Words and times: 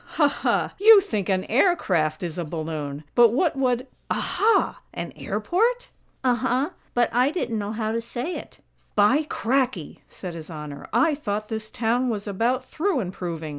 Ha, 0.17 0.27
ha! 0.27 0.73
You 0.79 0.99
think 0.99 1.29
an 1.29 1.43
air 1.43 1.75
craft 1.75 2.23
is 2.23 2.39
a 2.39 2.43
balloon! 2.43 3.03
But 3.13 3.29
what 3.33 3.55
would 3.55 3.85
Aha! 4.09 4.81
An 4.91 5.11
airport?" 5.15 5.89
"Uh 6.23 6.33
huh; 6.33 6.69
but 6.95 7.13
I 7.13 7.29
didn't 7.29 7.59
know 7.59 7.71
how 7.73 7.91
to 7.91 8.01
say 8.01 8.33
it." 8.33 8.61
"By 8.95 9.27
cracky!" 9.29 9.99
said 10.07 10.33
His 10.33 10.49
Honor. 10.49 10.87
"I 10.91 11.13
thought 11.13 11.49
this 11.49 11.69
town 11.69 12.09
was 12.09 12.27
about 12.27 12.65
through 12.65 12.99
improving. 12.99 13.49